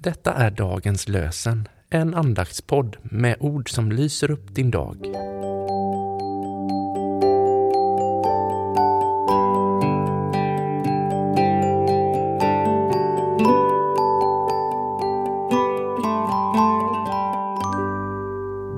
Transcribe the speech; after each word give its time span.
Detta 0.00 0.34
är 0.34 0.50
dagens 0.50 1.08
lösen, 1.08 1.68
en 1.90 2.14
andaktspodd 2.14 2.96
med 3.02 3.36
ord 3.40 3.70
som 3.70 3.92
lyser 3.92 4.30
upp 4.30 4.54
din 4.54 4.70
dag. 4.70 4.96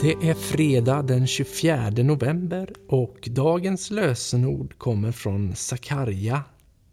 Det 0.00 0.28
är 0.28 0.34
fredag 0.34 1.02
den 1.02 1.26
24 1.26 1.90
november 1.90 2.72
och 2.88 3.28
dagens 3.30 3.90
lösenord 3.90 4.78
kommer 4.78 5.12
från 5.12 5.56
Sakarja 5.56 6.44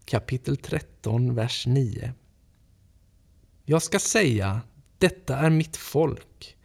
kapitel 0.05 0.57
13, 0.57 1.35
vers 1.35 1.67
9. 1.67 2.13
Jag 3.69 3.81
ska 3.81 3.99
säga, 3.99 4.61
detta 4.97 5.37
är 5.37 5.49
mitt 5.49 5.77
folk, 5.77 6.57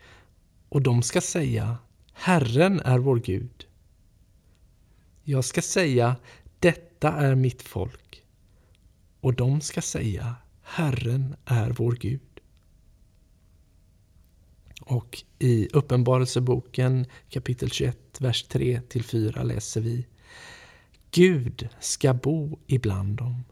och 0.69 0.83
de 0.83 1.03
ska 1.03 1.21
säga, 1.21 1.79
Herren 2.13 2.81
är 2.81 2.99
vår 2.99 3.17
Gud. 3.17 3.67
Jag 5.23 5.45
ska 5.45 5.63
säga, 5.63 6.17
detta 6.59 7.13
är 7.13 7.35
mitt 7.35 7.63
folk, 7.63 8.25
och 9.21 9.35
de 9.35 9.61
ska 9.61 9.83
säga, 9.83 10.35
Herren 10.63 11.37
är 11.45 11.71
vår 11.71 11.93
Gud. 11.93 12.41
Och 14.81 15.23
i 15.39 15.69
Uppenbarelseboken 15.73 17.07
kapitel 17.29 17.71
21, 17.71 18.21
vers 18.21 18.47
3-4 18.49 19.45
läser 19.45 19.81
vi 19.81 20.07
Gud 21.11 21.69
ska 21.81 22.15
bo 22.15 22.59
ibland 22.67 23.17
dem 23.17 23.45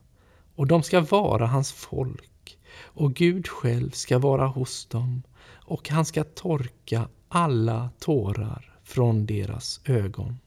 och 0.54 0.66
de 0.66 0.82
ska 0.82 1.00
vara 1.00 1.46
hans 1.46 1.72
folk 1.72 2.30
och 2.78 3.14
Gud 3.14 3.48
själv 3.48 3.90
ska 3.90 4.18
vara 4.18 4.46
hos 4.46 4.86
dem 4.86 5.22
och 5.52 5.88
han 5.88 6.04
ska 6.04 6.24
torka 6.24 7.08
alla 7.28 7.90
tårar 7.98 8.78
från 8.82 9.26
deras 9.26 9.80
ögon. 9.84 10.38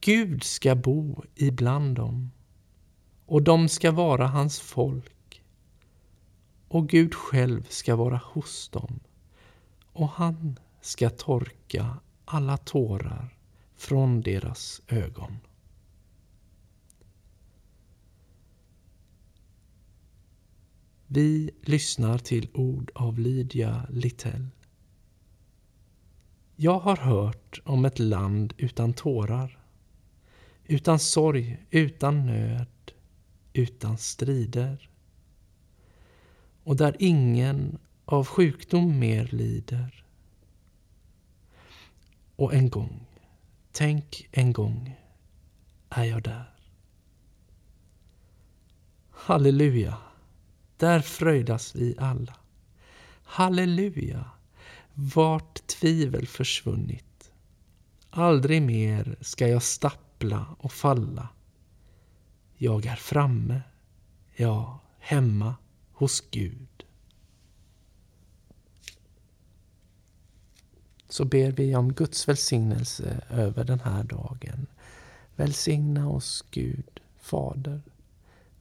Gud 0.00 0.42
ska 0.44 0.74
bo 0.74 1.22
ibland 1.34 1.96
dem 1.96 2.30
och 3.26 3.42
de 3.42 3.68
ska 3.68 3.90
vara 3.92 4.26
hans 4.26 4.60
folk 4.60 5.42
och 6.68 6.88
Gud 6.88 7.14
själv 7.14 7.66
ska 7.68 7.96
vara 7.96 8.20
hos 8.24 8.68
dem 8.68 9.00
och 9.92 10.08
han 10.08 10.58
ska 10.80 11.10
torka 11.10 11.96
alla 12.24 12.56
tårar 12.56 13.36
från 13.76 14.20
deras 14.20 14.82
ögon. 14.88 15.38
Vi 21.16 21.50
lyssnar 21.62 22.18
till 22.18 22.48
ord 22.54 22.90
av 22.94 23.18
Lydia 23.18 23.86
Littell. 23.90 24.48
Jag 26.56 26.78
har 26.78 26.96
hört 26.96 27.60
om 27.64 27.84
ett 27.84 27.98
land 27.98 28.54
utan 28.56 28.92
tårar, 28.92 29.58
utan 30.64 30.98
sorg, 30.98 31.66
utan 31.70 32.26
nöd, 32.26 32.92
utan 33.52 33.98
strider 33.98 34.90
och 36.64 36.76
där 36.76 36.96
ingen 36.98 37.78
av 38.04 38.26
sjukdom 38.26 38.98
mer 38.98 39.28
lider. 39.32 40.04
Och 42.36 42.54
en 42.54 42.70
gång 42.70 43.06
Tänk 43.72 44.28
en 44.32 44.52
gång 44.52 44.96
är 45.88 46.04
jag 46.04 46.22
där. 46.22 46.54
Halleluja, 49.10 49.98
där 50.76 51.00
fröjdas 51.00 51.74
vi 51.74 51.94
alla. 51.98 52.36
Halleluja, 53.24 54.30
vart 54.94 55.66
tvivel 55.66 56.26
försvunnit. 56.26 57.32
Aldrig 58.10 58.62
mer 58.62 59.16
ska 59.20 59.48
jag 59.48 59.62
stappla 59.62 60.56
och 60.58 60.72
falla. 60.72 61.28
Jag 62.56 62.86
är 62.86 62.96
framme, 62.96 63.62
ja, 64.36 64.80
hemma 64.98 65.54
hos 65.92 66.24
Gud. 66.30 66.76
så 71.16 71.24
ber 71.24 71.52
vi 71.52 71.76
om 71.76 71.92
Guds 71.92 72.28
välsignelse 72.28 73.20
över 73.30 73.64
den 73.64 73.80
här 73.80 74.04
dagen. 74.04 74.66
Välsigna 75.36 76.08
oss 76.08 76.44
Gud, 76.50 77.00
Fader. 77.20 77.82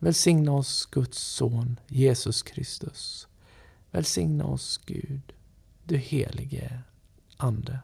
Välsigna 0.05 0.51
oss 0.51 0.85
Guds 0.85 1.17
son 1.17 1.79
Jesus 1.87 2.43
Kristus. 2.43 3.27
Välsigna 3.91 4.45
oss 4.45 4.81
Gud, 4.85 5.33
du 5.83 5.97
helige 5.97 6.81
Ande. 7.37 7.79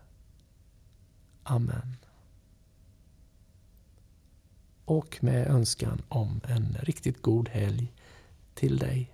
Amen. 1.43 1.97
Och 4.85 5.17
med 5.21 5.47
önskan 5.47 6.01
om 6.09 6.41
en 6.43 6.77
riktigt 6.81 7.21
god 7.21 7.49
helg 7.49 7.93
till 8.53 8.77
dig. 8.77 9.13